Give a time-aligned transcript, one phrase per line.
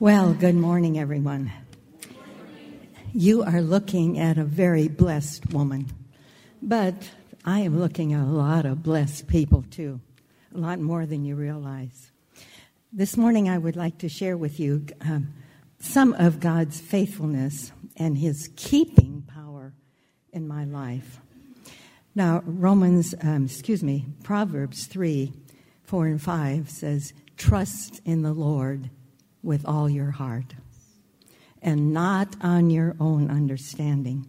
[0.00, 1.50] Well, good morning, everyone.
[3.12, 5.88] You are looking at a very blessed woman,
[6.62, 7.10] but
[7.44, 10.00] I am looking at a lot of blessed people too,
[10.54, 12.12] a lot more than you realize.
[12.92, 15.34] This morning, I would like to share with you um,
[15.80, 19.72] some of God's faithfulness and His keeping power
[20.32, 21.18] in my life.
[22.14, 25.32] Now, Romans, um, excuse me, Proverbs 3
[25.82, 28.90] 4 and 5 says, Trust in the Lord
[29.42, 30.54] with all your heart
[31.62, 34.26] and not on your own understanding.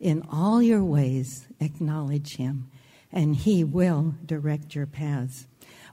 [0.00, 2.70] In all your ways, acknowledge him,
[3.12, 5.46] and he will direct your paths.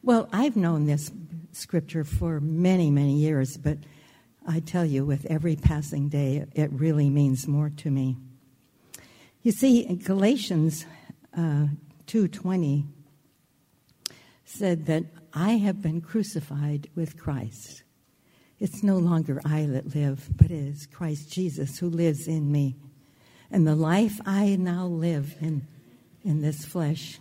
[0.04, 1.12] Well, I've known this
[1.52, 3.78] scripture for many, many years, but
[4.48, 8.18] I tell you, with every passing day, it really means more to me.
[9.44, 10.86] You see, Galatians
[11.38, 11.68] uh,
[12.08, 12.86] 2.20
[14.45, 17.84] said that I have been crucified with Christ.
[18.62, 22.76] It's no longer I that live, but it is Christ Jesus who lives in me.
[23.50, 25.66] And the life I now live in,
[26.23, 27.18] in this flesh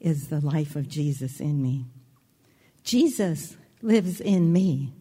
[0.00, 1.84] is the life of Jesus in me.
[2.82, 4.94] Jesus lives in me.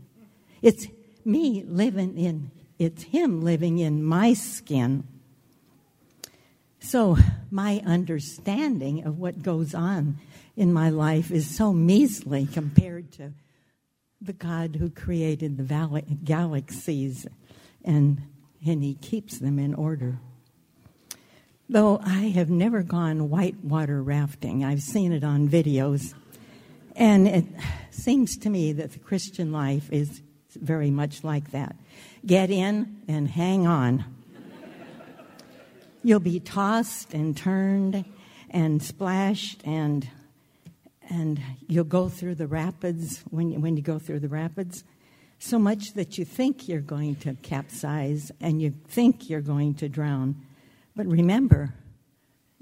[0.61, 0.87] It's
[1.23, 5.07] me living in, it's Him living in my skin.
[6.81, 7.17] So,
[7.49, 10.17] my understanding of what goes on
[10.57, 13.31] in my life is so measly compared to
[14.25, 17.27] the God who created the galaxies
[17.83, 18.21] and,
[18.65, 20.19] and He keeps them in order.
[21.69, 26.13] Though I have never gone whitewater rafting, I've seen it on videos.
[26.95, 27.45] And it
[27.89, 30.21] seems to me that the Christian life is
[30.55, 31.75] very much like that.
[32.25, 34.05] Get in and hang on.
[36.03, 38.05] You'll be tossed and turned
[38.49, 40.07] and splashed and
[41.09, 44.83] and you'll go through the rapids when you, when you go through the rapids.
[45.39, 49.89] So much that you think you're going to capsize and you think you're going to
[49.89, 50.35] drown.
[50.95, 51.73] But remember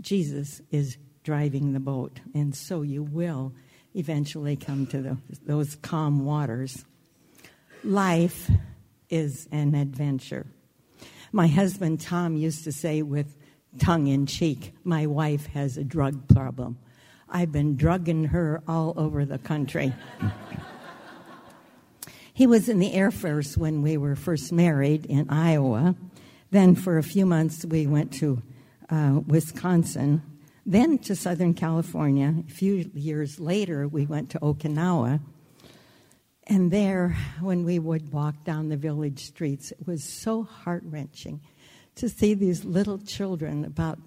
[0.01, 3.53] jesus is driving the boat and so you will
[3.93, 6.85] eventually come to the, those calm waters.
[7.83, 8.49] Life
[9.09, 10.47] is an adventure.
[11.31, 13.35] My husband Tom used to say with
[13.79, 16.77] tongue in cheek, My wife has a drug problem.
[17.31, 19.93] I've been drugging her all over the country.
[22.33, 25.95] he was in the Air Force when we were first married in Iowa.
[26.51, 28.41] Then, for a few months, we went to
[28.89, 30.21] uh, Wisconsin,
[30.65, 32.35] then to Southern California.
[32.47, 35.21] A few years later, we went to Okinawa.
[36.47, 41.39] And there, when we would walk down the village streets, it was so heart wrenching
[41.95, 43.99] to see these little children, about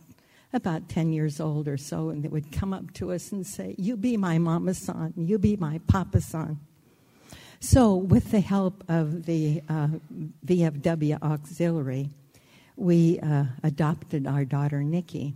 [0.55, 3.75] about 10 years old or so, and they would come up to us and say,
[3.77, 6.61] You be my mama son, you be my papa son.
[7.61, 9.89] So, with the help of the uh,
[10.47, 12.11] VFW Auxiliary,
[12.77, 15.35] we uh, adopted our daughter Nikki.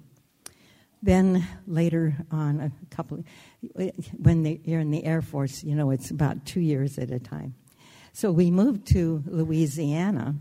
[1.03, 3.25] Then later on, a couple,
[4.17, 7.21] when they, you're in the Air Force, you know, it's about two years at a
[7.21, 7.55] time.
[8.12, 10.35] So we moved to Louisiana,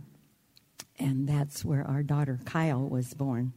[1.00, 3.54] and that's where our daughter Kyle was born.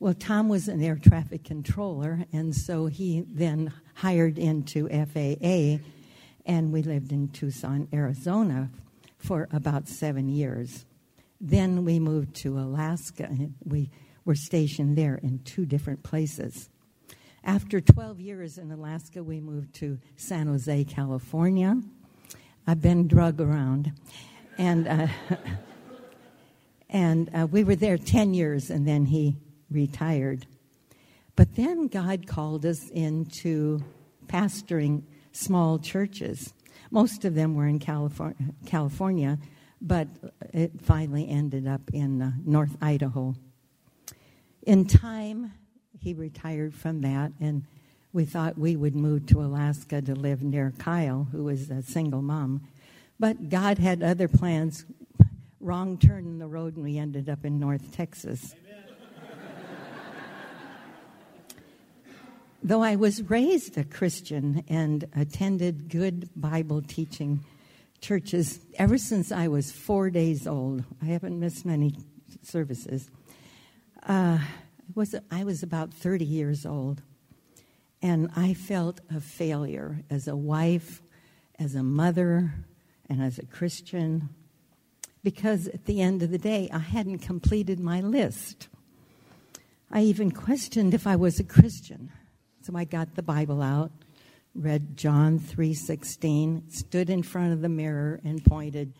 [0.00, 5.82] Well, Tom was an air traffic controller, and so he then hired into FAA,
[6.46, 8.70] and we lived in Tucson, Arizona
[9.16, 10.86] for about seven years.
[11.40, 13.24] Then we moved to Alaska.
[13.24, 13.90] and We
[14.24, 16.68] were stationed there in two different places.
[17.42, 21.76] After 12 years in Alaska, we moved to San Jose, California.
[22.68, 23.90] I've been drug around.
[24.58, 25.08] And, uh,
[26.88, 29.38] and uh, we were there 10 years, and then he
[29.70, 30.46] retired.
[31.36, 33.82] But then God called us into
[34.26, 35.02] pastoring
[35.32, 36.52] small churches.
[36.90, 39.38] Most of them were in California, California
[39.80, 40.08] but
[40.52, 43.34] it finally ended up in uh, North Idaho.
[44.62, 45.52] In time,
[46.00, 47.64] he retired from that, and
[48.12, 52.22] we thought we would move to Alaska to live near Kyle, who was a single
[52.22, 52.62] mom.
[53.20, 54.84] But God had other plans.
[55.60, 58.54] Wrong turn in the road, and we ended up in North Texas.
[62.62, 67.44] Though I was raised a Christian and attended good Bible teaching
[68.00, 71.94] churches ever since I was four days old, I haven't missed many
[72.42, 73.10] services.
[74.04, 74.38] Uh,
[74.96, 77.00] was I was about 30 years old,
[78.02, 81.00] and I felt a failure as a wife,
[81.60, 82.52] as a mother,
[83.08, 84.30] and as a Christian,
[85.22, 88.66] because at the end of the day, I hadn't completed my list.
[89.92, 92.10] I even questioned if I was a Christian.
[92.68, 93.90] So I got the Bible out,
[94.54, 98.92] read John 3:16, stood in front of the mirror and pointed,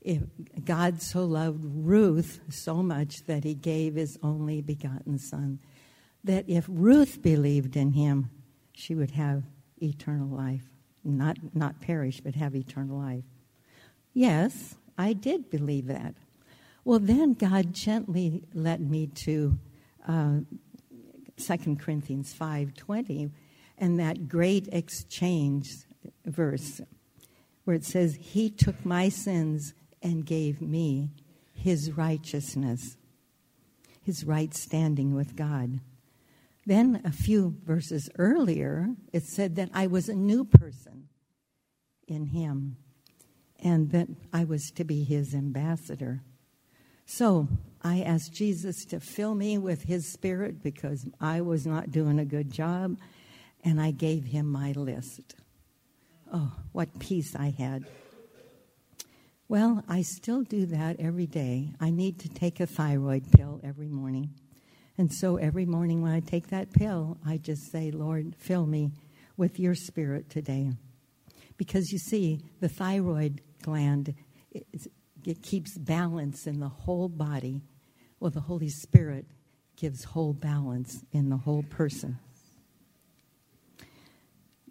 [0.00, 0.22] if
[0.64, 5.58] God so loved Ruth so much that he gave his only begotten son,
[6.22, 8.30] that if Ruth believed in him,
[8.72, 9.42] she would have
[9.82, 10.70] eternal life.
[11.02, 13.24] Not, not perish, but have eternal life.
[14.14, 16.14] Yes, I did believe that.
[16.84, 19.58] Well, then God gently led me to
[20.06, 20.38] uh,
[21.36, 23.30] 2 Corinthians 5.20
[23.78, 25.68] and that great exchange
[26.24, 26.80] verse
[27.64, 31.10] where it says, He took my sins and gave me
[31.52, 32.96] his righteousness,
[34.02, 35.80] his right standing with God.
[36.64, 41.08] Then, a few verses earlier, it said that I was a new person
[42.08, 42.76] in him
[43.60, 46.22] and that I was to be his ambassador.
[47.04, 47.48] So
[47.86, 52.24] I asked Jesus to fill me with his spirit because I was not doing a
[52.24, 52.98] good job,
[53.62, 55.36] and I gave him my list.
[56.34, 57.84] Oh, what peace I had.
[59.48, 61.74] Well, I still do that every day.
[61.80, 64.30] I need to take a thyroid pill every morning.
[64.98, 68.90] And so every morning when I take that pill, I just say, Lord, fill me
[69.36, 70.72] with your spirit today.
[71.56, 74.12] Because you see, the thyroid gland,
[74.50, 77.60] it keeps balance in the whole body.
[78.18, 79.26] Well, the Holy Spirit
[79.76, 82.18] gives whole balance in the whole person.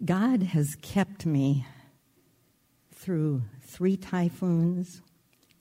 [0.04, 1.66] God has kept me
[2.92, 5.00] through three typhoons,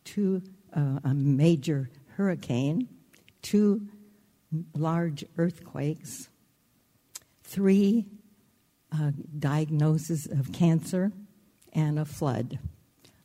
[0.03, 0.41] two,
[0.73, 2.89] uh, a major hurricane,
[3.41, 3.87] two
[4.75, 6.29] large earthquakes,
[7.43, 8.05] three
[8.91, 11.11] uh, diagnoses of cancer,
[11.73, 12.57] and a flood.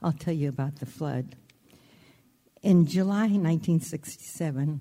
[0.02, 1.36] I'll tell you about the flood.
[2.70, 4.80] In July 1967,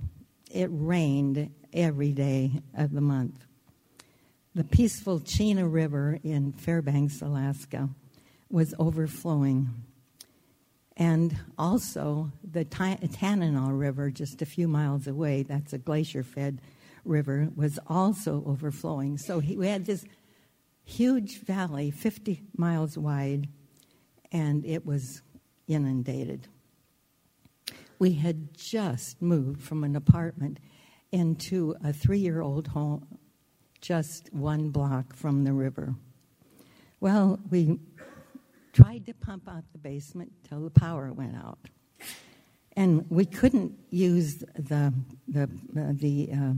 [0.51, 3.47] it rained every day of the month.
[4.53, 7.89] The peaceful Chena River in Fairbanks, Alaska,
[8.47, 9.69] was overflowing.
[10.97, 16.61] And also, the Tanana River, just a few miles away, that's a glacier fed
[17.05, 19.17] river, was also overflowing.
[19.17, 20.05] So we had this
[20.83, 23.47] huge valley, 50 miles wide,
[24.31, 25.23] and it was
[25.67, 26.47] inundated.
[27.99, 30.59] We had just moved from an apartment
[31.11, 33.05] into a three year old home
[33.81, 35.95] just one block from the river.
[36.99, 37.79] Well, we
[38.73, 41.59] tried to pump out the basement till the power went out.
[42.75, 44.93] And we couldn't use the,
[45.27, 45.47] the, uh,
[45.93, 46.53] the uh,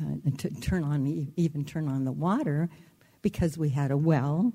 [0.00, 2.68] uh, to turn on, even turn on the water
[3.22, 4.52] because we had a well.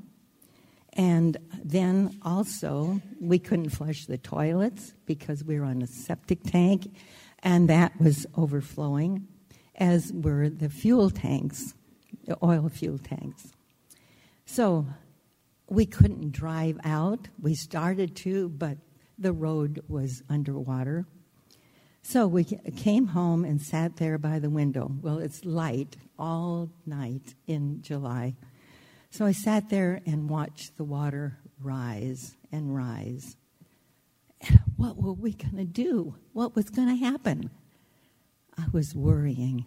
[0.93, 6.95] And then also, we couldn't flush the toilets because we were on a septic tank,
[7.43, 9.27] and that was overflowing,
[9.75, 11.73] as were the fuel tanks,
[12.25, 13.51] the oil fuel tanks.
[14.45, 14.87] So
[15.69, 17.27] we couldn't drive out.
[17.39, 18.77] We started to, but
[19.17, 21.05] the road was underwater.
[22.01, 24.91] So we came home and sat there by the window.
[25.01, 28.35] Well, it's light all night in July.
[29.11, 33.35] So I sat there and watched the water rise and rise.
[34.77, 36.15] What were we going to do?
[36.31, 37.49] What was going to happen?
[38.57, 39.65] I was worrying.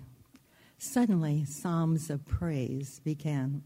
[0.78, 3.62] Suddenly, Psalms of praise began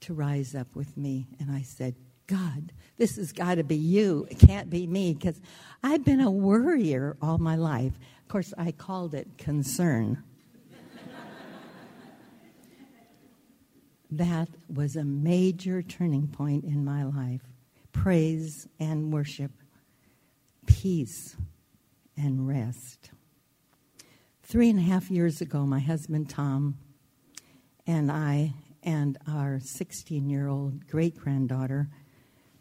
[0.00, 1.28] to rise up with me.
[1.40, 1.94] And I said,
[2.26, 4.26] God, this has got to be you.
[4.30, 5.40] It can't be me because
[5.82, 7.92] I've been a worrier all my life.
[8.22, 10.22] Of course, I called it concern.
[14.10, 17.42] That was a major turning point in my life
[17.92, 19.50] praise and worship,
[20.66, 21.34] peace
[22.16, 23.10] and rest.
[24.42, 26.76] Three and a half years ago, my husband Tom
[27.86, 31.88] and I and our 16 year old great granddaughter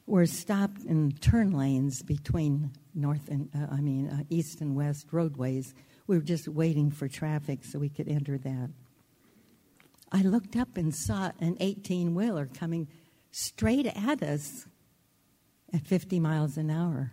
[0.08, 5.08] were stopped in turn lanes between north and uh, I mean uh, east and west
[5.12, 5.74] roadways.
[6.08, 8.70] We were just waiting for traffic so we could enter that.
[10.12, 12.88] I looked up and saw an 18 wheeler coming
[13.32, 14.66] straight at us
[15.74, 17.12] at 50 miles an hour.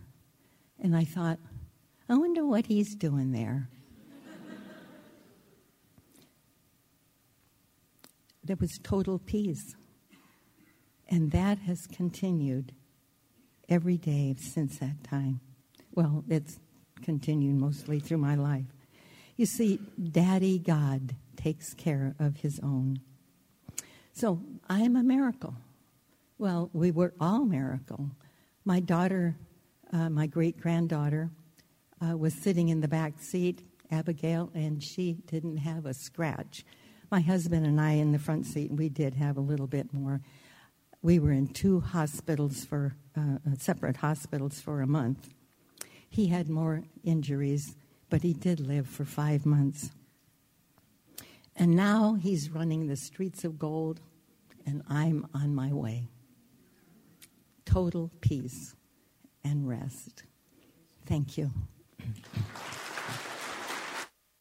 [0.81, 1.39] And I thought,
[2.09, 3.69] I wonder what he's doing there.
[8.45, 9.75] there was total peace.
[11.09, 12.73] And that has continued
[13.69, 15.41] every day since that time.
[15.95, 16.59] Well, it's
[17.03, 18.67] continued mostly through my life.
[19.37, 19.79] You see,
[20.11, 23.01] Daddy God takes care of his own.
[24.13, 25.55] So I am a miracle.
[26.39, 28.11] Well, we were all miracle.
[28.65, 29.37] My daughter,
[29.93, 31.31] uh, my great granddaughter,
[32.01, 36.65] uh, was sitting in the back seat, Abigail, and she didn't have a scratch
[37.13, 40.23] my husband and I in the front seat, we did have a little bit more.
[41.03, 45.29] We were in two hospitals for uh, uh, separate hospitals for a month.
[46.09, 47.77] He had more injuries,
[48.09, 49.91] but he did live for five months.
[51.57, 54.01] And now he's running the streets of gold,
[54.67, 56.09] and I'm on my way.
[57.65, 58.75] Total peace
[59.45, 60.25] and rest.
[61.07, 61.51] Thank you.